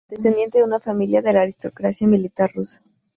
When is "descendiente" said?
0.09-0.57